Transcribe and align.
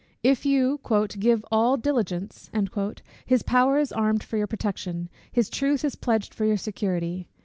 If 0.23 0.47
you 0.47 0.79
"give 1.19 1.45
all 1.51 1.77
diligence," 1.77 2.49
his 3.27 3.43
power 3.43 3.77
is 3.77 3.91
armed 3.91 4.23
for 4.23 4.35
your 4.35 4.47
protection, 4.47 5.09
his 5.31 5.47
truth 5.47 5.85
is 5.85 5.95
pledged 5.95 6.33
for 6.33 6.43
your 6.43 6.57
security. 6.57 7.27